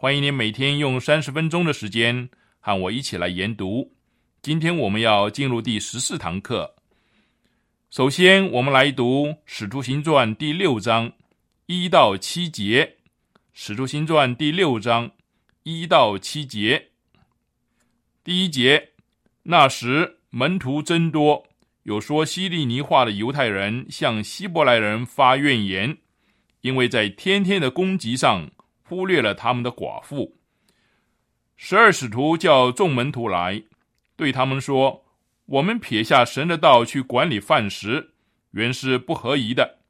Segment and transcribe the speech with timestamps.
[0.00, 2.28] 欢迎您每天用三十分钟的时间
[2.60, 3.96] 和我一起来研读。
[4.40, 6.76] 今天我们要进入第十四堂课。
[7.90, 11.10] 首先，我们来读《使徒行传》第六章
[11.66, 12.84] 一到七节。
[13.52, 15.10] 《使徒行传》第六章
[15.64, 16.90] 一到七节，
[18.22, 18.90] 第一节：
[19.42, 21.44] 那时门徒增多，
[21.82, 25.98] 有说希利尼话的犹太人向希伯来人发怨言。
[26.60, 28.48] 因为在天天的攻击上
[28.88, 30.38] 忽略了他们的寡妇，
[31.56, 33.62] 十二使徒叫众门徒来，
[34.16, 35.04] 对他们说
[35.44, 38.14] ：“我们撇下神的道去管理饭食，
[38.52, 39.80] 原是不合宜的。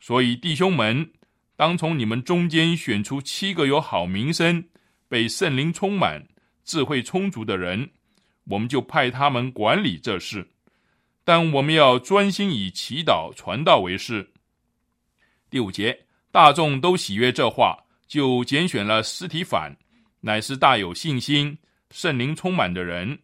[0.00, 1.12] 所以弟兄们，
[1.54, 4.64] 当从你们中间选出七个有好名声、
[5.06, 6.26] 被圣灵充满、
[6.64, 7.90] 智慧充足的人，
[8.44, 10.48] 我们就派他们管理这事。
[11.24, 14.32] 但我们要专心以祈祷、传道为事。”
[15.50, 19.76] 第五节，大众都喜悦这话，就拣选了斯提反，
[20.22, 21.56] 乃是大有信心、
[21.92, 23.16] 圣灵充满的人；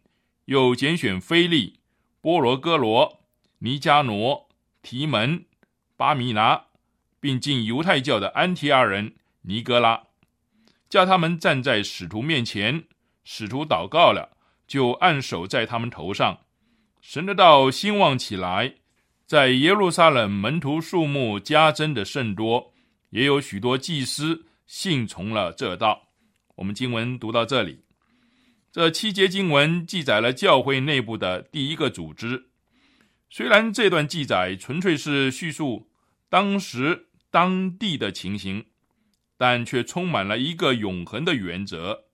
[0.44, 1.80] 又拣选菲利、
[2.20, 3.24] 波罗哥罗、
[3.58, 4.48] 尼加挪、
[4.82, 5.44] 提门、
[5.96, 6.66] 巴米拿，
[7.18, 10.00] 并进犹太教的安提阿人尼哥拉，
[10.88, 12.84] 叫他们站在使徒面前。
[13.24, 14.36] 使徒祷告了，
[14.68, 16.38] 就按手在他们头上，
[17.00, 18.76] 神的道兴旺起来。
[19.26, 22.72] 在耶路撒冷，门徒数目加增的甚多，
[23.10, 26.08] 也有许多祭司信从了这道。
[26.56, 27.84] 我们经文读到这里，
[28.70, 32.50] 这七节经文记载了教会内部的第一个组织。
[33.30, 35.90] 虽然这段记载纯粹是叙述
[36.28, 38.66] 当时当地的情形，
[39.36, 42.04] 但却充满了一个永恒的原则。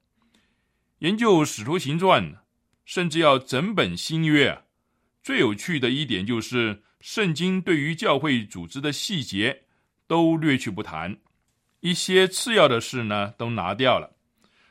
[0.98, 2.36] 研究使徒行传，
[2.84, 4.62] 甚至要整本新约，
[5.22, 6.82] 最有趣的一点就是。
[7.04, 9.64] 圣经对于教会组织的细节
[10.06, 11.18] 都略去不谈，
[11.82, 14.14] 一些次要的事呢都拿掉了，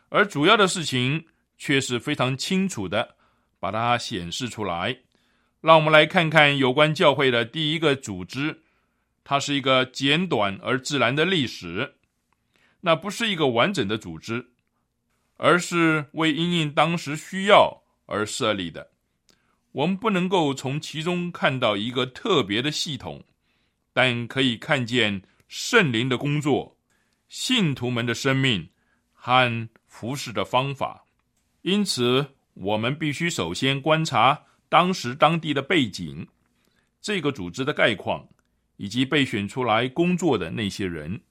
[0.08, 1.26] 而主要的事情
[1.58, 3.18] 却是非常清楚的
[3.60, 4.98] 把它显示出来。
[5.60, 8.62] 让我们来看看有关教会的第一个组织，
[9.26, 11.96] 它是一个简短而自然的历史，
[12.80, 14.54] 那不是一个完整的组织，
[15.36, 18.90] 而是为因应当时需要而设立的。
[19.74, 23.24] 我们不能够从其中看到一个特别的系统，
[23.92, 26.78] 但可以看见圣灵的工作、
[27.32, 28.68] 信徒们的生命
[29.14, 31.06] 和服侍的方法。
[31.62, 36.28] 因此，我们必须首先观察当时当地的背景、
[37.00, 38.28] 这个组织的概况
[38.76, 41.22] 以及被选出来工作的那些人。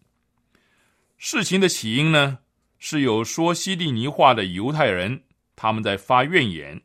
[1.18, 2.38] 事情的起因呢，
[2.78, 6.80] 是有说希利尼话的犹太人，他们在发怨言。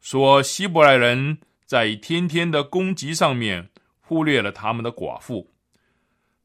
[0.00, 1.36] 说希伯来人
[1.66, 3.68] 在天天的攻击上面
[4.00, 5.52] 忽略了他们的寡妇，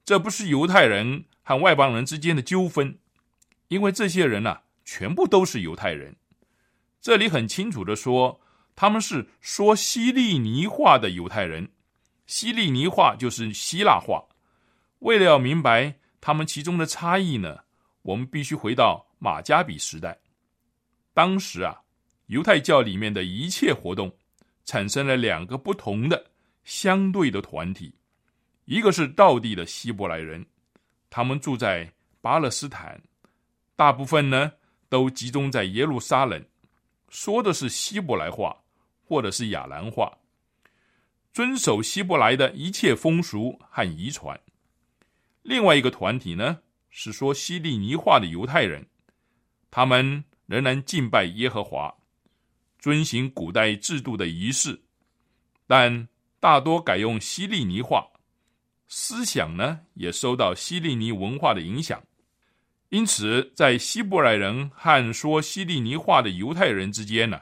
[0.03, 2.99] 这不是犹太人和外邦人之间的纠纷，
[3.69, 6.13] 因为这些人呢，全部都是犹太人。
[6.99, 8.41] 这里很清楚的说，
[8.75, 11.71] 他们是说希利尼话的犹太人，
[12.25, 14.21] 希利尼话就是希腊话。
[14.99, 17.59] 为了要明白他们其中的差异呢，
[18.01, 20.19] 我们必须回到马加比时代，
[21.13, 21.81] 当时啊。
[22.25, 24.13] 犹太教里面的一切活动，
[24.65, 26.29] 产生了两个不同的
[26.65, 27.95] 相对的团体，
[28.65, 30.45] 一个是道地的希伯来人，
[31.09, 33.01] 他们住在巴勒斯坦，
[33.75, 34.51] 大部分呢
[34.89, 36.43] 都集中在耶路撒冷，
[37.09, 38.63] 说的是希伯来话
[39.03, 40.17] 或者是亚兰话，
[41.33, 44.39] 遵守希伯来的一切风俗和遗传。
[45.43, 46.59] 另外一个团体呢，
[46.89, 48.85] 是说希利尼话的犹太人，
[49.71, 51.95] 他们仍然敬拜耶和华，
[52.79, 54.81] 遵行古代制度的仪式，
[55.65, 58.07] 但大多改用希利尼话，
[58.87, 62.01] 思想呢也受到希利尼文化的影响。
[62.89, 67.41] 因此，在希伯来人和说希利尼话的犹太人之间呢，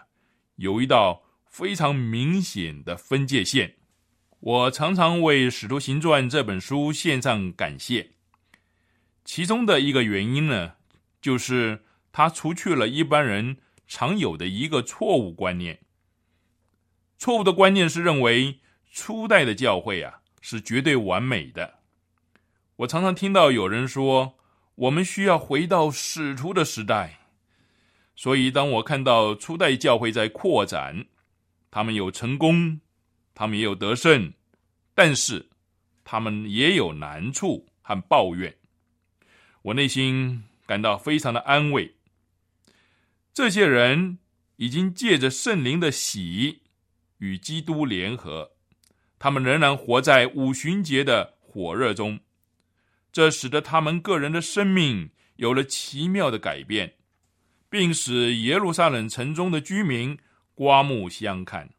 [0.55, 3.75] 有一道非常明显的分界线。
[4.39, 8.11] 我常常为《使徒行传》这本书献上感谢，
[9.23, 10.73] 其中的一个原因呢，
[11.21, 13.57] 就是他除去了一般人
[13.87, 15.79] 常有的一个错误观念。
[17.19, 18.59] 错误的观念是认为
[18.91, 21.79] 初代的教会啊是绝对完美的。
[22.75, 24.37] 我常常听到有人说。
[24.75, 27.19] 我们需要回到使徒的时代，
[28.13, 31.05] 所以当我看到初代教会在扩展，
[31.71, 32.81] 他们有成功，
[33.33, 34.33] 他们也有得胜，
[34.93, 35.47] 但是
[36.03, 38.53] 他们也有难处和抱怨，
[39.61, 41.95] 我内心感到非常的安慰。
[43.33, 44.17] 这些人
[44.57, 46.63] 已经借着圣灵的喜
[47.19, 48.54] 与基督联合，
[49.17, 52.19] 他们仍然活在五旬节的火热中。
[53.11, 56.95] 这使得他们个人的生命有了奇妙的改变，
[57.69, 60.17] 并使耶路撒冷城中的居民
[60.53, 61.69] 刮目相看。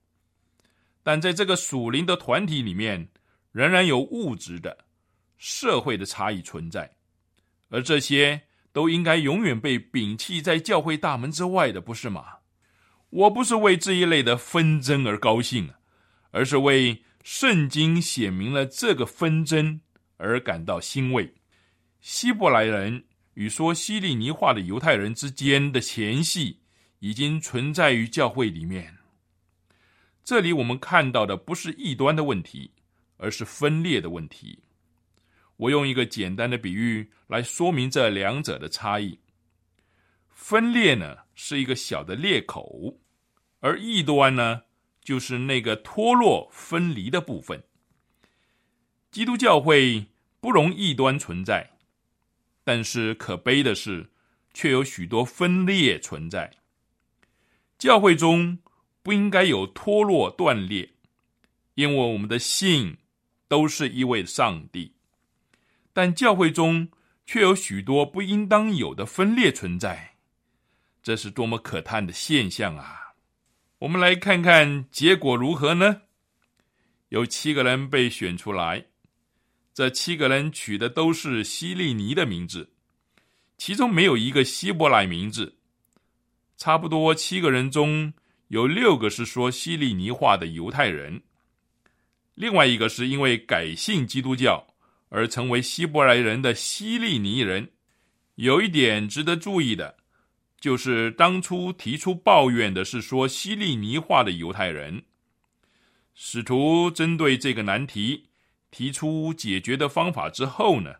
[1.03, 3.09] 但在这个属灵的团体里面，
[3.53, 4.77] 仍然有物质的、
[5.37, 6.97] 社会的差异存在，
[7.69, 8.43] 而这些
[8.73, 12.39] 都应该永远被摒弃在教会大门之外的，不是吗？
[13.11, 15.71] 我不是为这一类的纷争而高兴，
[16.33, 19.81] 而是为圣经写明了这个纷争。
[20.19, 21.35] 而感到欣慰。
[22.01, 26.61] 希伯来人与说希利尼话的犹太人之间的嫌隙
[27.01, 28.97] 已经存在于教会里面。
[30.25, 32.71] 这里我们看到的不是异端的问题，
[33.19, 34.63] 而是分裂的问题。
[35.57, 39.19] 我用一个简单的比喻来说明这两者的差异：
[40.31, 42.99] 分裂呢是一个小的裂口，
[43.61, 44.63] 而异端呢
[45.07, 47.63] 就是那个脱落分离的部分。
[49.13, 50.05] 基督教会
[50.41, 51.79] 不容异端存在，
[52.65, 54.11] 但是可悲的是，
[54.53, 56.53] 却有许多分裂存在。
[57.79, 58.59] 教会中
[59.05, 60.91] 不应该有脱落断裂，
[61.75, 62.97] 因为我们的信
[63.47, 64.93] 都是一位上帝。
[65.93, 66.89] 但教会中
[67.25, 70.17] 却有许多不应当有的分裂存在，
[71.01, 73.06] 这是多么可叹的现象啊！
[73.81, 76.01] 我们来看看结果如何呢？
[77.11, 78.87] 有七个人被选出来。
[79.75, 82.73] 这七个人取的都是希利尼的名字，
[83.59, 85.59] 其中没有一个希伯来名字。
[86.57, 88.15] 差不多七个人中
[88.49, 91.21] 有六个是说希利尼话的犹太人，
[92.35, 94.67] 另外一个是因为改信基督教
[95.11, 97.71] 而成为希伯来人的希利尼人。
[98.37, 99.99] 有一点值得注意的，
[100.67, 105.05] 就是当初提出抱怨的是说希利尼话的犹太人。
[106.13, 108.25] 使徒针对这个难题。
[108.73, 110.97] 提出解决的方法之后呢，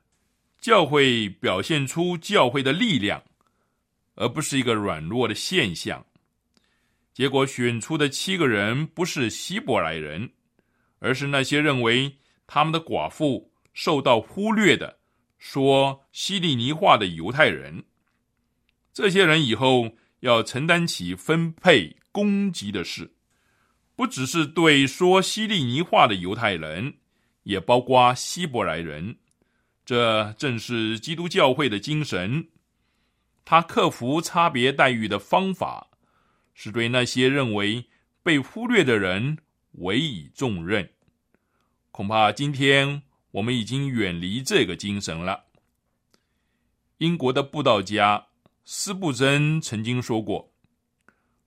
[0.61, 3.23] 教会表现出教会的力量，
[4.15, 6.07] 而不是一个软弱的现象。
[7.13, 10.31] 结果选出的七个人不是希伯来人，
[11.01, 15.01] 而是那些认为他们的寡妇受到忽略的
[15.37, 17.85] 说希利尼话的犹太人。
[18.97, 23.13] 这些人以后要承担起分配供给的事，
[23.95, 26.95] 不只是对说希利尼话的犹太人。
[27.43, 29.19] 也包括希伯来人，
[29.85, 32.49] 这正是基督教会的精神。
[33.45, 35.91] 他克服差别待遇的方法，
[36.55, 37.85] 是对那些认为
[38.23, 39.37] 被忽略的人
[39.73, 40.91] 委以重任。
[41.91, 45.45] 恐怕今天我们已经远离这个精神了。
[46.97, 48.29] 英国的布道家
[48.69, 50.53] 斯布珍曾经说过：“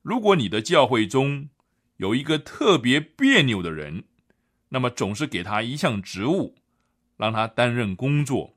[0.02, 1.50] 如果你的教会中
[1.98, 4.06] 有一个特别别扭的人，”
[4.70, 6.56] 那么总是给他一项职务，
[7.18, 8.56] 让他担任工作，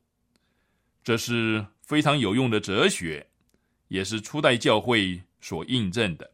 [1.03, 3.27] 这是非常有用的哲学，
[3.89, 6.31] 也是初代教会所印证的。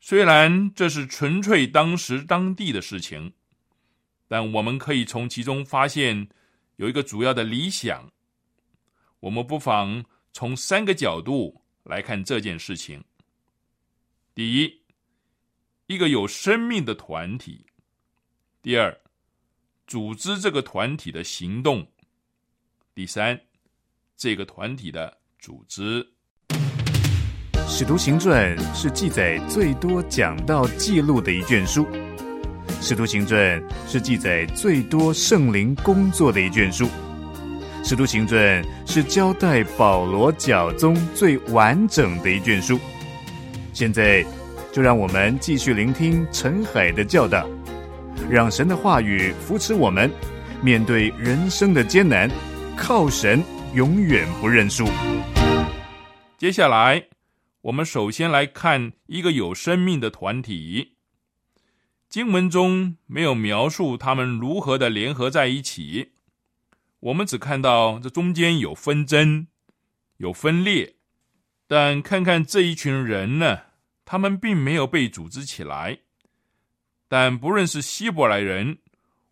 [0.00, 3.32] 虽然这是纯粹当时当地的事情，
[4.28, 6.28] 但我们可以从其中发现
[6.76, 8.12] 有一个主要的理想。
[9.18, 13.02] 我们不妨从三个角度来看这件事情：
[14.34, 14.80] 第一，
[15.86, 17.66] 一个有生命的团体。
[18.62, 18.96] 第二，
[19.86, 21.82] 组织这个团体的行动；
[22.94, 23.40] 第三，
[24.16, 26.06] 这个团体的组织。
[27.68, 31.84] 《使徒行传》是记载最多讲到记录的一卷书，
[32.82, 36.86] 《使徒行传》是记载最多圣灵工作的一卷书，
[37.82, 42.78] 《使徒行传》是交代保罗教宗最完整的一卷书。
[43.72, 44.24] 现在，
[44.72, 47.48] 就让我们继续聆听陈海的教导，
[48.30, 50.10] 让神的话语扶持我们，
[50.62, 52.30] 面对人生的艰难，
[52.76, 53.42] 靠神
[53.74, 54.86] 永远不认输。
[56.38, 57.04] 接下来。
[57.64, 60.94] 我们首先来看一个有生命的团体。
[62.08, 66.12] 经文中没有描述他们如何的联合在一起，
[67.00, 69.46] 我们只看到这中间有纷争、
[70.18, 70.96] 有分裂。
[71.66, 73.60] 但看看这一群人呢，
[74.04, 76.00] 他们并没有被组织起来。
[77.08, 78.78] 但不论是希伯来人，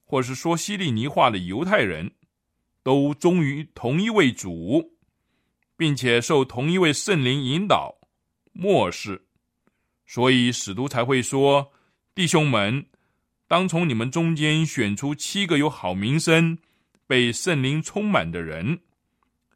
[0.05, 2.13] 或是说希利尼话的犹太人，
[2.83, 4.97] 都忠于同一位主，
[5.77, 7.99] 并且受同一位圣灵引导。
[8.53, 9.27] 漠视，
[10.07, 11.71] 所以使徒才会说
[12.15, 12.87] ：“弟兄们，
[13.47, 16.59] 当从你们中间选出七个有好名声、
[17.09, 18.79] 被圣灵充满的人。”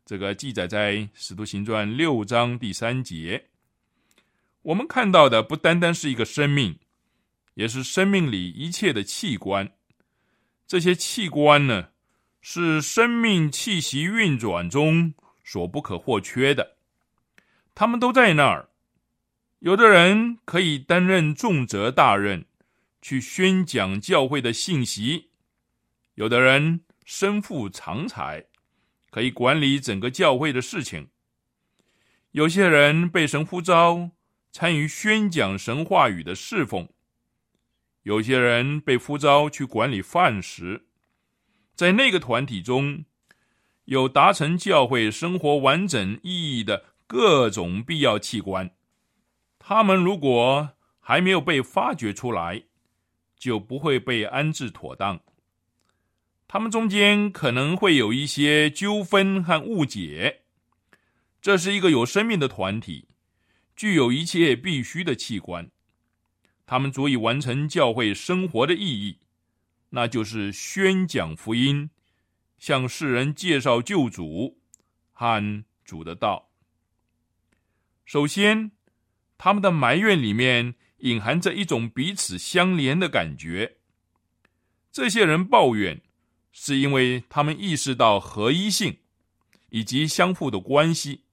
[0.04, 3.46] 这个记载在《使徒行传》六章第三节。
[4.62, 6.78] 我们看到的不单单是一个生命，
[7.54, 9.70] 也是生命里一切的器官。
[10.66, 11.90] 这些器官呢，
[12.40, 16.76] 是生命气息运转中所不可或缺的，
[17.74, 18.68] 他们都在那儿。
[19.60, 22.44] 有的人可以担任重责大任，
[23.00, 25.28] 去宣讲教会的信息；
[26.14, 28.44] 有的人身负长才，
[29.10, 31.06] 可以管理整个教会的事情；
[32.32, 34.10] 有些人被神呼召
[34.50, 36.86] 参与宣讲神话语的侍奉；
[38.02, 40.86] 有些人被呼召去管理饭食。
[41.74, 43.04] 在那个团体中，
[43.86, 48.70] 有达成教会生活完整意义的各种必要器官。
[49.58, 52.64] 他们如果还没有被发掘出来，
[53.36, 55.20] 就不会被安置妥当。
[56.52, 60.42] 他们中间可能会有一些纠纷和误解。
[61.40, 63.08] 这是一个有生命的团体，
[63.74, 65.70] 具有一切必须的器官。
[66.66, 69.20] 他们足以完成教会生活的意义，
[69.88, 71.88] 那就是宣讲福音，
[72.58, 74.58] 向世人介绍救主
[75.10, 76.50] 和主的道。
[78.04, 78.72] 首先。
[79.38, 83.78] 他们的埋怨里面隐含着一种彼此相连的感觉。
[84.92, 86.00] 这些人抱怨，
[86.52, 88.96] 是因为他们意识到合一性
[89.70, 91.24] 以及相互的关系，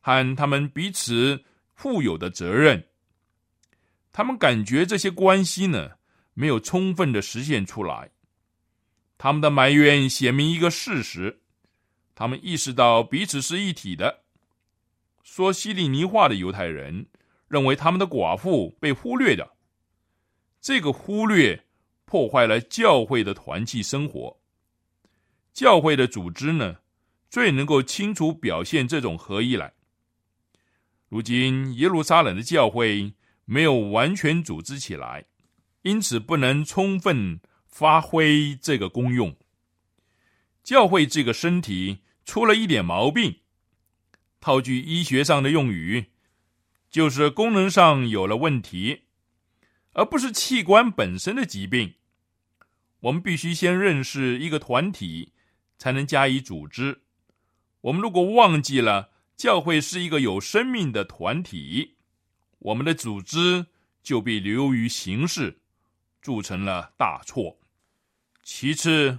[0.00, 1.42] 和他们彼此
[1.74, 2.86] 负有的责任。
[4.12, 5.92] 他们感觉这些关系呢
[6.34, 8.10] 没有充分的实现出来。
[9.16, 11.40] 他们的埋怨显明一个事实：
[12.14, 14.24] 他们意识到彼此是一体的。
[15.22, 17.06] 说希利尼话的犹太人。
[17.48, 19.52] 认为他们的寡妇被忽略的，
[20.58, 21.62] 这个忽略
[22.12, 24.38] 破坏了教会的团契生活。
[25.54, 26.76] 教会的组织呢，
[27.30, 29.72] 最能够清楚表现这种合一来。
[31.08, 33.14] 如今耶路撒冷的教会
[33.46, 35.24] 没有完全组织起来，
[35.80, 39.34] 因此不能充分发挥这个功用。
[40.62, 43.36] 教会这个身体出了一点毛病，
[44.38, 46.10] 套句医学上的用语。
[46.90, 49.04] 就是功能上有了问题，
[49.94, 51.94] 而不是器官本身的疾病。
[53.02, 55.32] 我们必须先认识一个团体，
[55.78, 57.02] 才能加以组织。
[57.82, 61.96] 我们如果忘记了教会是一个有生命的团体，
[62.58, 63.66] 我们的组织
[64.02, 65.58] 就被流于形式，
[66.20, 67.58] 铸成了大错。
[68.44, 69.18] 其次，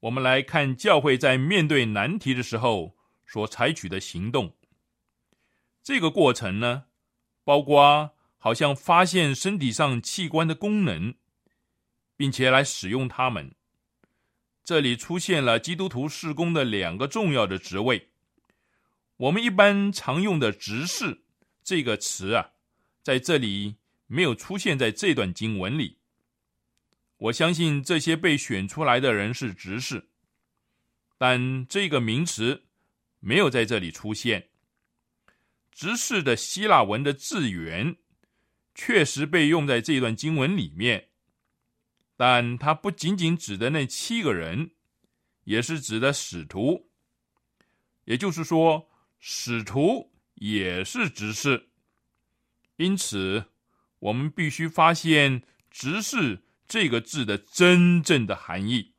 [0.00, 4.54] 我们来看教会在面对难题的时候所采取的行动。
[5.82, 6.84] 这个过程呢？
[7.42, 11.14] 包括好像发现身体上器官的功能，
[12.20, 13.54] 并且来使用他们。
[14.62, 18.10] 这里出现了基督徒事工的两个重要的职位。
[19.16, 21.22] 我们一般常用的“执事”
[21.64, 22.50] 这个词啊，
[23.02, 25.96] 在这里没有出现在这段经文里。
[27.16, 30.10] 我相信这些被选出来的人是执事，
[31.16, 32.64] 但这个名词
[33.20, 34.50] 没有在这里出现。
[35.72, 37.96] 执事的希腊文的字源
[38.74, 41.08] 确实被用在这段经文里面，
[42.20, 44.72] 但它不仅仅指的那七个人，
[45.44, 46.90] 也是指的使徒。
[48.04, 51.70] 也就是说，使徒也是执事。
[52.76, 53.46] 因此，
[54.00, 58.92] 我们必须发现“执事”这个字的真正的含义。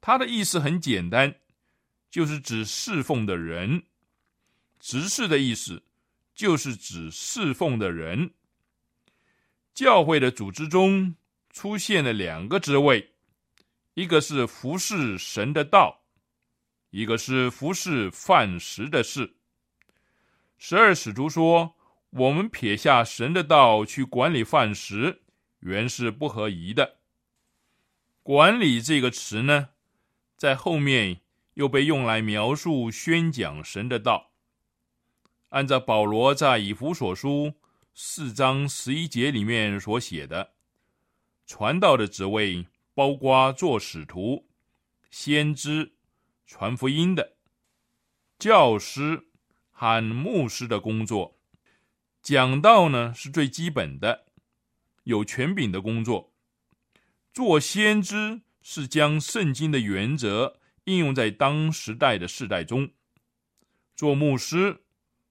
[0.00, 1.38] 它的意思很简单，
[2.10, 3.82] 就是指侍奉的人。
[4.80, 5.82] 执事的意思，
[6.34, 8.32] 就是指侍奉的人。
[9.74, 11.14] 教会的组织中
[11.52, 13.12] 出现了两个职位，
[13.94, 16.02] 一个是服侍神的道，
[16.90, 19.36] 一个是服侍饭食的事。
[20.56, 21.76] 十二使徒说
[22.10, 25.22] ：“我们撇下神的道去管理饭食，
[25.60, 26.98] 原是不合宜的。”
[28.24, 29.70] 管理这个词呢，
[30.36, 31.20] 在后面
[31.54, 34.30] 又被用来描述宣讲神的道。
[35.50, 37.52] 按照保罗在以弗所书
[37.92, 40.54] 四章十一节里面所写的，
[41.52, 44.48] 传道的职位包括做使徒、
[45.10, 45.92] 先知、
[46.46, 47.34] 传福音的
[48.38, 49.28] 教师
[49.70, 51.38] 和牧师的工作。
[52.22, 54.24] 讲道呢是最基本的，
[55.04, 56.32] 有权柄的工作。
[57.34, 62.90] 做先知是将圣经的原则应用在当时代的世代中，
[63.94, 64.84] 做牧师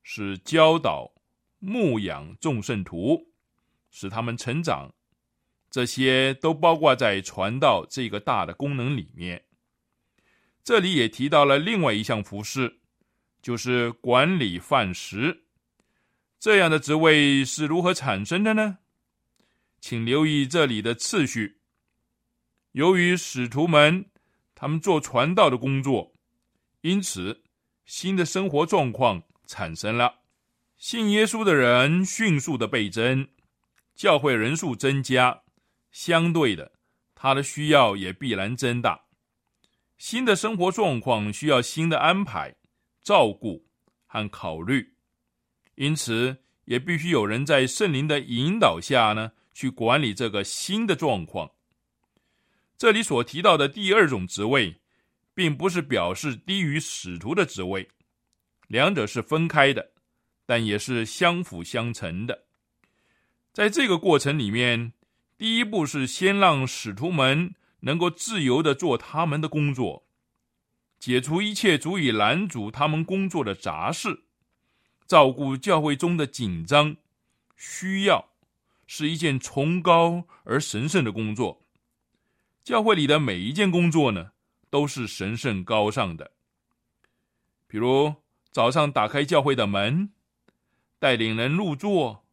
[0.04, 1.16] 是教导、
[1.58, 3.32] 牧养众圣徒，
[3.90, 4.94] 使他们成长，
[5.72, 9.46] 这些都包括在传道这个大的功能里面。
[10.64, 12.82] 这里也提到了另外一项服饰，
[13.42, 15.46] 就是管理饭食。
[16.40, 18.78] 这样的职位是如何产生的呢？
[19.80, 21.58] 请留意这里的次序。
[22.74, 24.06] 由于使徒们
[24.54, 26.14] 他们做传道的工作，
[26.82, 27.42] 因此
[27.86, 30.20] 新的生活状况产生了。
[30.78, 33.28] 信耶稣的人迅速的倍增，
[33.96, 35.42] 教会人数增加，
[35.92, 36.72] 相对的，
[37.14, 39.06] 他的需要也必然增大。
[39.98, 42.56] 新的生活状况需要新的安排、
[43.04, 43.68] 照顾
[44.08, 44.96] 和考虑，
[45.76, 51.52] 因此也必须有人在圣灵的引导下呢，去管理这个新的状况。
[52.78, 54.82] 这里所提到的第二种职位，
[55.36, 57.88] 并不是表示低于使徒的职位，
[58.68, 59.92] 两者是分开的，
[60.48, 62.46] 但也是相辅相成的。
[63.54, 64.94] 在这个过程里面，
[65.42, 70.06] 第一步是先让使徒们能够自由的做他们的工作，
[71.00, 74.22] 解除一切足以拦阻他们工作的杂事，
[75.08, 76.96] 照顾教会中的紧张
[77.58, 78.30] 需要，
[78.86, 81.64] 是一件崇高而神圣的工作。
[82.64, 84.34] 教会里的每一件工作呢，
[84.70, 86.34] 都是神圣高尚的。
[87.66, 88.14] 比如
[88.52, 90.12] 早上打开教会的门，
[91.00, 92.28] 带领人入座，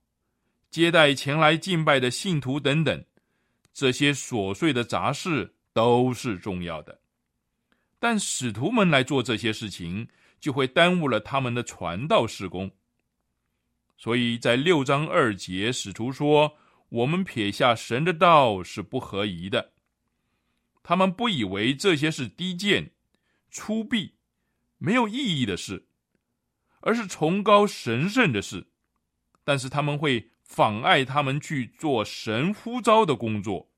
[0.71, 3.05] 接待前来敬拜的信徒等等，
[3.73, 7.01] 这些琐碎的杂事都是重要的。
[7.99, 12.71] 但使徒们来做这些事情，就会耽误了他们的传道事工。
[13.97, 16.57] 所以在六章二节，使徒说
[16.91, 19.73] ：“我们撇下神的道是不合宜的。”
[20.85, 22.93] 他们不以为这些是低贱、
[23.51, 24.13] 粗鄙、
[24.79, 25.89] 没有意义的事，
[26.81, 28.69] 而是崇高神圣的事。
[29.43, 33.69] 但是他们会妨碍他们去做神呼召的工作。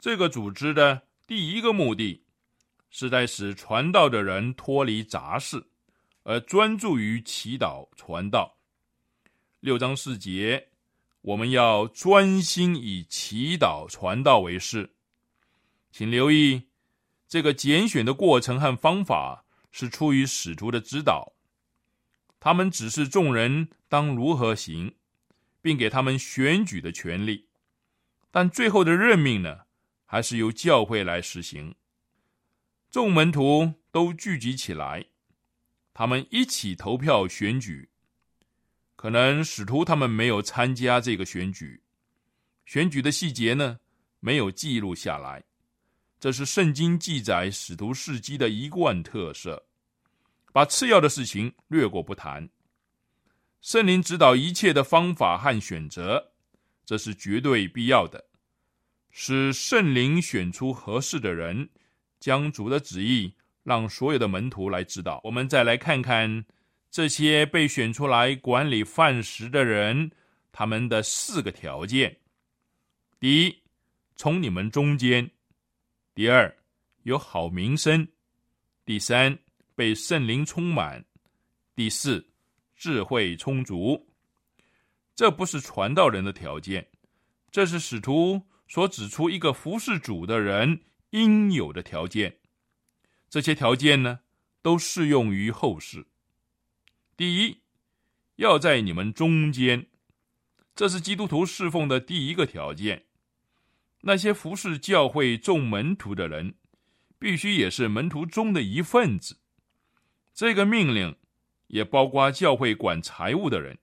[0.00, 2.24] 这个组织的第一个目的，
[2.88, 5.62] 是在使传道的人脱离杂事，
[6.22, 8.56] 而专注于祈祷传道。
[9.60, 10.68] 六章四节，
[11.20, 14.94] 我们要专心以祈祷传道为事。
[15.92, 16.62] 请留意，
[17.28, 21.34] 这个拣选的过程和方法是出于使徒的指导。
[22.40, 24.94] 他们指示众人当如何行，
[25.64, 27.48] 并给他们选举的权利。
[28.30, 29.60] 但最后的任命呢，
[30.04, 31.74] 还是由教会来实行。
[32.90, 35.06] 众门徒都聚集起来，
[35.94, 37.88] 他们一起投票选举。
[38.94, 41.82] 可能使徒他们没有参加这个选举，
[42.66, 43.80] 选举的细节呢，
[44.20, 45.42] 没有记录下来。
[46.20, 49.66] 这是圣经记载使徒事迹的一贯特色，
[50.52, 52.46] 把次要的事情略过不谈。
[53.64, 56.32] 圣灵指导一切的方法和选择，
[56.84, 58.22] 这是绝对必要的。
[59.10, 61.70] 使圣灵选出合适的人，
[62.20, 65.18] 将主的旨意让所有的门徒来指导。
[65.24, 66.44] 我们再来看看
[66.90, 70.10] 这些被选出来管理饭食的人，
[70.52, 72.14] 他们的四个条件：
[73.18, 73.62] 第一，
[74.14, 75.30] 从你们中间。
[76.14, 76.54] 第二，
[77.04, 78.06] 有好名声；
[78.84, 79.38] 第三，
[79.74, 81.02] 被圣灵充满；
[81.74, 82.28] 第四，
[82.84, 84.10] 智慧充足。
[85.14, 86.90] 这不是传道人的条件，
[87.50, 92.40] 这是使徒所指出一个服侍主的人应有的条件。
[93.30, 94.20] 这些条件呢，
[94.60, 96.08] 都适用于后世。
[97.16, 97.62] 第一，
[98.36, 99.86] 要在你们中间，
[100.74, 103.06] 这是基督徒侍奉的第一个条件。
[104.02, 106.56] 那些服侍教会众门徒的人，
[107.18, 109.38] 必须也是门徒中的一份子。
[110.34, 111.16] 这个命令
[111.74, 113.76] 也包括教会管财务的人，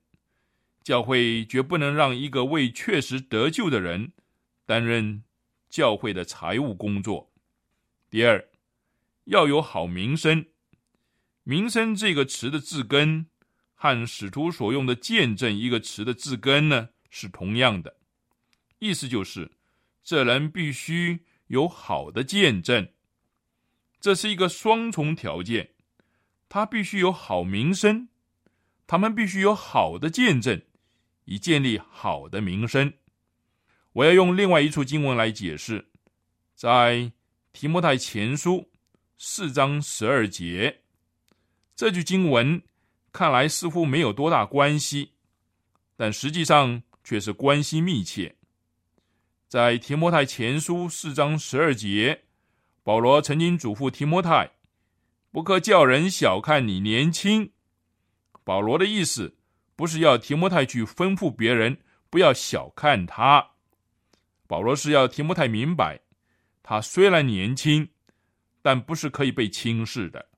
[0.82, 4.14] 教会绝不能让一个未确实得救的人
[4.64, 5.22] 担任
[5.68, 7.30] 教会的财务工作。
[8.08, 8.48] 第二，
[9.24, 10.46] 要有好名声。
[11.42, 13.26] 名声这个词的字根
[13.74, 17.98] 和使徒所用的见证一个词的字根呢是同样的，
[18.78, 19.50] 意思就是
[20.02, 22.88] 这人必须有好的见证。
[24.00, 25.74] 这是一个双重条件，
[26.54, 28.08] 他必须有好名声，
[28.86, 30.60] 他们必须有好的见证。
[31.24, 32.92] 以建立好的名声，
[33.94, 35.88] 我要用另外一处经文来解释，
[36.54, 37.10] 在
[37.54, 38.68] 提摩太前书
[39.16, 40.82] 四章十二节，
[41.74, 42.60] 这句经文
[43.12, 45.12] 看来似乎没有多大关系，
[45.96, 48.36] 但实际上却是关系密切。
[49.48, 52.24] 在提摩太前书四章十二节，
[52.82, 54.50] 保罗曾经嘱咐提摩太，
[55.32, 57.50] 不可叫人小看你年轻。
[58.44, 59.38] 保罗的意思。
[59.74, 63.52] 不是要提摩太去吩咐别人不要小看他，
[64.46, 66.02] 保罗是要提摩太明白，
[66.62, 67.88] 他虽然年轻，
[68.60, 70.28] 但不是可以被轻视的，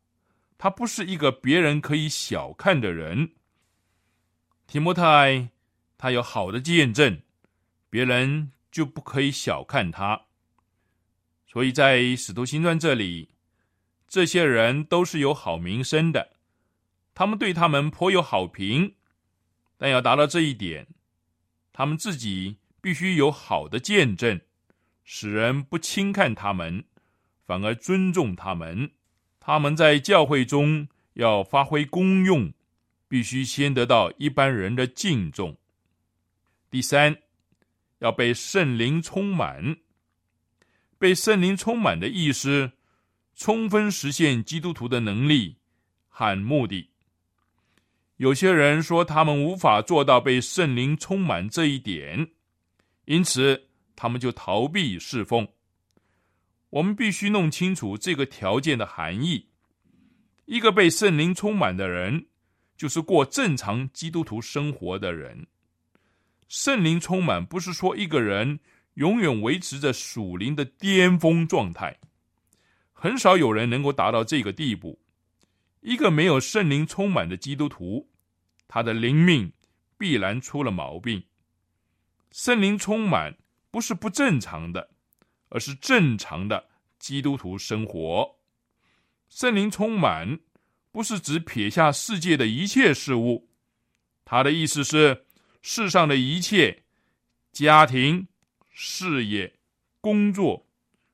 [0.57, 3.33] 他不是一个别人可以小看的人。
[4.67, 5.51] 提摩太
[5.99, 7.21] 他有好的见证，
[7.91, 10.23] 别人就不可以小看他。
[11.47, 13.34] 所以在使徒行传这里，
[14.09, 16.37] 这些人都是有好名声的，
[17.15, 18.95] 他们对他们颇有好评。
[19.77, 20.87] 但要达到这一点，
[21.73, 24.41] 他们自己必须有好的见证，
[25.03, 26.85] 使人不轻看他们，
[27.45, 28.93] 反而尊重他们。
[29.41, 32.53] 他们在教会中要发挥功用，
[33.09, 35.57] 必须先得到一般人的敬重。
[36.71, 37.19] 第三，
[37.99, 39.77] 要被圣灵充满。
[40.97, 42.73] 被圣灵充满的意思，
[43.35, 45.57] 充分实现基督徒的能力
[46.09, 46.91] 和目的。
[48.17, 52.31] 有些人说他们无法做到被圣灵充满这一点，
[53.07, 55.49] 因此他们就逃避侍奉。
[56.71, 59.49] 我们必须弄清楚这个条件的含义。
[60.47, 62.27] 一个被圣灵充满的人，
[62.77, 65.47] 就是过正常基督徒生活的人。
[66.49, 68.61] 圣灵充满不是说一个人
[68.95, 71.99] 永远维持着属灵的巅峰状态，
[73.05, 74.99] 很少有人能够达到这个地步。
[75.83, 78.09] 一个没有圣灵充满的基督徒，
[78.67, 79.53] 他的灵命
[79.99, 81.23] 必然出了毛病。
[82.31, 83.37] 圣灵充满
[83.71, 84.89] 不是不正常的，
[85.51, 88.37] 而是正常的基督徒生活。
[89.29, 90.39] 圣灵充满
[90.91, 93.51] 不是指撇下世界的一切事物，
[94.25, 95.27] 他的意思是
[95.61, 96.85] 世上的一切
[97.53, 98.27] 家庭、
[98.71, 99.57] 事业、
[100.01, 100.67] 工作，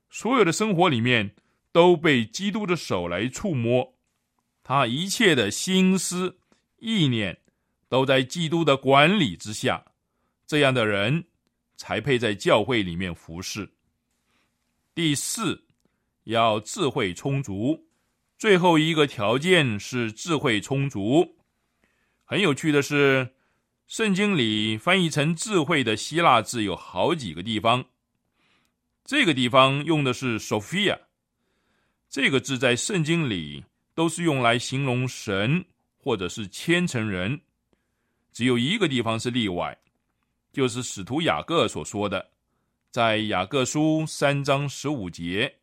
[0.09, 1.35] 所有的生活里面
[1.73, 3.95] 都被基督的手来触摸。
[4.63, 6.39] 他一切的心思
[6.79, 7.41] 意念
[7.89, 9.85] 都在基督的管理之下，
[10.47, 11.27] 这样的人
[11.77, 13.73] 才配在教会里面服侍。
[14.95, 15.65] 第四，
[16.25, 17.89] 要智慧充足。
[18.39, 21.37] 最后一个条件是智慧充足。
[22.25, 23.35] 很有趣的是，
[23.87, 27.85] 圣经里翻译成“智慧”的希腊字有好几个地方。
[29.05, 31.01] 这个地方用的是 “Sophia”，
[32.11, 33.65] 这个字在圣经里。
[33.93, 35.63] 都是用来形容神
[35.99, 37.39] 或者是虔诚人，
[38.33, 39.77] 只有一个地方是例外，
[40.53, 42.31] 就是使徒雅各所说的，
[42.91, 45.55] 在雅各书三章十五节，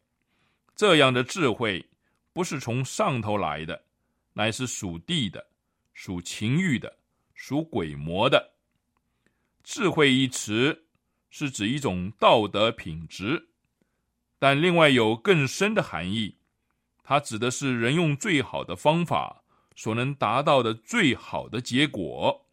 [0.76, 1.84] 这样的智慧
[2.32, 3.82] 不是从上头来的，
[4.34, 5.44] 乃是属地的、
[5.96, 6.96] 属情欲的、
[7.34, 8.54] 属鬼魔的。
[9.64, 10.86] 智慧一词
[11.32, 13.48] 是指一种道德品质，
[14.38, 16.37] 但另外有更深的含义。
[17.10, 19.41] 它指的是人用最好的方法
[19.78, 22.46] 所能达到的最好的结果。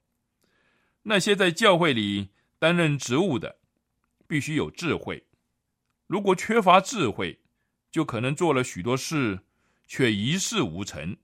[1.02, 2.28] 那些在教会里
[2.60, 3.56] 担任职务的，
[4.28, 5.24] 必须有智慧。
[6.06, 7.40] 如果缺乏智慧，
[7.90, 9.40] 就可能做了许多事，
[9.88, 11.16] 却一事无成。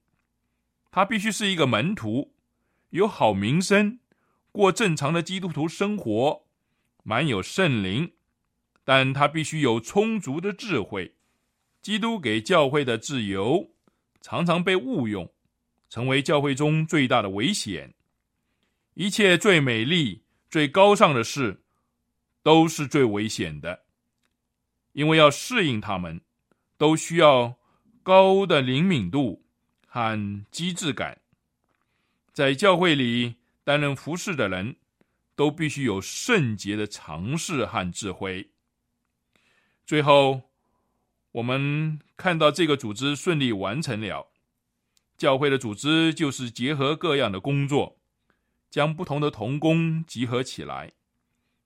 [0.90, 2.35] 他必须是一个门徒，
[2.88, 4.01] 有好名声，
[4.51, 6.47] 过正常的基督徒生活，
[7.05, 8.11] 满有圣灵，
[8.83, 11.14] 但他必须有充足的智慧。
[11.83, 13.71] 基督给教会的自由
[14.21, 15.33] 常常被误用，
[15.88, 17.95] 成为教会中最大的危险。
[18.93, 21.62] 一切最美丽、最高尚的事，
[22.43, 23.85] 都是最危险的，
[24.93, 26.21] 因为要适应他们，
[26.77, 27.57] 都需要
[28.03, 29.43] 高的灵敏度
[29.87, 31.19] 和机智感。
[32.35, 34.77] 在教会里担任服侍的人，
[35.35, 38.51] 都必须有圣洁的尝试和智慧。
[39.87, 40.50] 最后。
[41.33, 44.27] 我们看到这个组织顺利完成了。
[45.16, 47.99] 教会的组织就是结合各样的工作，
[48.71, 50.90] 将不同的同工集合起来，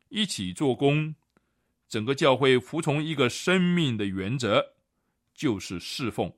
[0.08, 1.14] 一起做工。
[1.88, 4.74] 整个教会服从一个生命的原则，
[5.34, 6.32] 就是侍奉。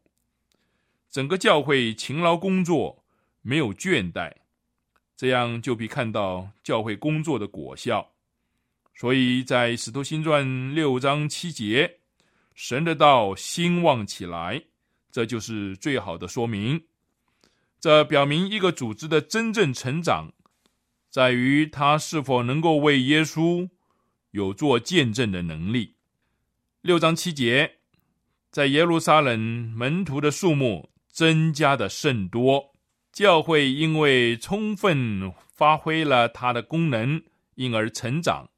[1.10, 3.02] 整个教会勤劳工作，
[3.40, 4.30] 没有倦怠，
[5.16, 8.12] 这样就必看到教会工作的果效。
[8.94, 12.00] 所以在《使徒行传》六章七节，
[12.56, 14.64] 神的道兴旺起来，
[15.12, 16.82] 这就是最好的说明。
[17.78, 20.32] 这表明一个组织的真正成长，
[21.08, 23.68] 在于他是否能够为耶稣。
[24.32, 25.94] 有做见证的能力。
[26.82, 27.78] 六章七节，
[28.50, 32.74] 在耶路撒冷门徒的数目增加的甚多，
[33.12, 37.22] 教会因为充分发挥了它的功能，
[37.54, 38.50] 因而成长。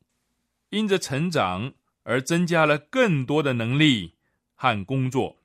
[0.70, 1.72] 因着成长
[2.08, 4.14] 而增加了更多的能力
[4.54, 5.36] 和工作。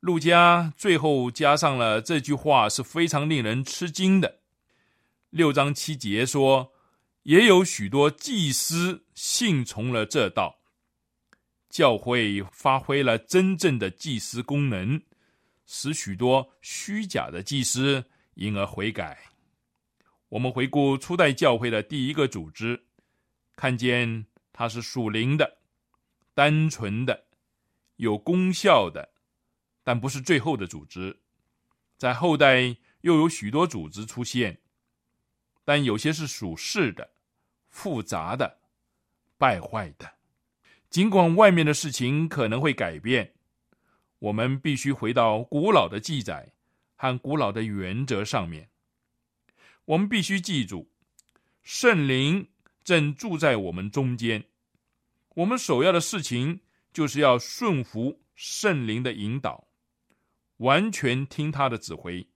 [0.00, 4.40] 路加最后加上了这句话，是非常令人吃惊的。
[5.30, 6.72] 六章七节说。
[7.24, 10.58] 也有许多祭司信从了这道，
[11.70, 15.00] 教会发挥了真正的祭司功能，
[15.64, 19.16] 使许多虚假的祭司因而悔改。
[20.30, 22.86] 我们回顾初代教会的第一个组织，
[23.54, 25.58] 看见它是属灵的、
[26.34, 27.26] 单纯的、
[27.96, 29.10] 有功效的，
[29.82, 31.20] 但不是最后的组织。
[31.96, 34.60] 在后代又有许多组织出现，
[35.64, 37.10] 但有些是属世的。
[37.72, 38.58] 复杂的、
[39.38, 40.12] 败坏的，
[40.90, 43.32] 尽管外面的事情可能会改变，
[44.18, 46.52] 我们必须回到古老的记载
[46.96, 48.68] 和古老的原则上面。
[49.86, 50.90] 我们必须记住，
[51.62, 52.46] 圣灵
[52.84, 54.44] 正住在我们中间。
[55.34, 56.60] 我们首要的事情
[56.92, 59.66] 就是要顺服圣灵的引导，
[60.58, 62.26] 完全听他的指挥。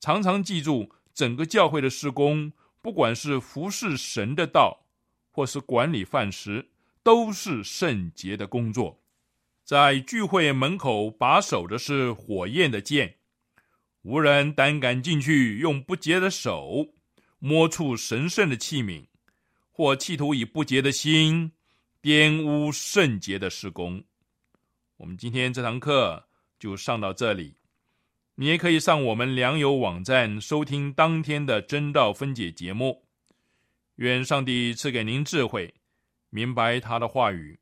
[0.00, 2.52] 常常记住整个教会的施工。
[2.82, 4.86] 不管是服侍神的道，
[5.32, 6.70] 或是管理饭食，
[7.02, 9.02] 都是圣洁的工作。
[9.64, 13.16] 在聚会门口把守的是火焰的剑，
[14.02, 16.94] 无人胆敢进去，用不洁的手
[17.40, 19.04] 摸触神圣的器皿，
[19.76, 21.52] 或企图以不洁的心
[22.00, 24.02] 玷污圣洁的施工。
[24.96, 26.26] 我们今天这堂课
[26.58, 27.58] 就上到这里。
[28.36, 33.04] 你也可以上我们良友网站收听当天的真道分解节目。
[33.96, 35.74] 愿上帝赐给您智慧，
[36.30, 37.60] 明白他的话语。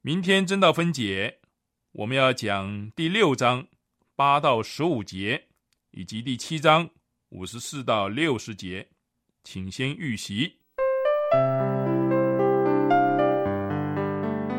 [0.00, 1.40] 明天真道分解，
[1.92, 3.66] 我们要讲第六章
[4.16, 5.48] 八到十五节，
[5.90, 6.88] 以及第七章
[7.28, 8.88] 五十四到六十节，
[9.44, 10.59] 请先预习。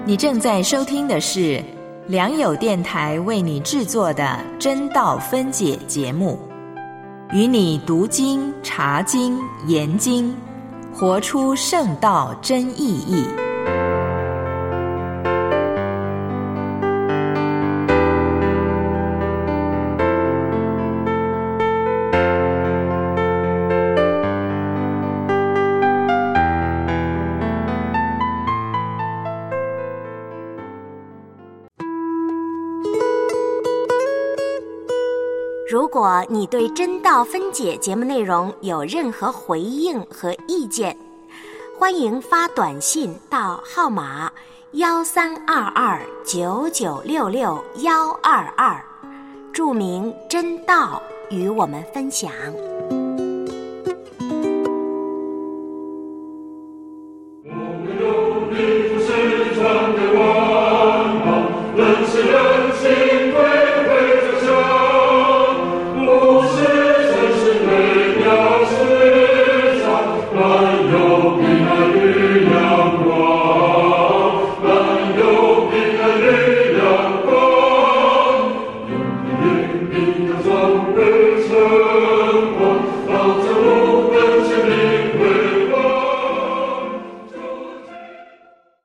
[0.04, 1.64] 你正在收听的是。
[2.08, 6.38] 良友电台为你制作的真道分解节目，
[7.32, 10.36] 与你读经、查经、研经，
[10.92, 13.24] 活出圣道真意义。
[35.72, 40.98] 如果你对真道分解节目内容有任何回应和意见，
[41.80, 44.30] 欢迎发短信到号码
[44.74, 48.84] 幺三二二九九六六幺二二，
[49.54, 52.30] 注明真道与我们分享。